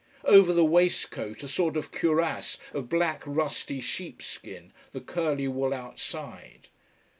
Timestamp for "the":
0.51-0.65, 4.93-5.01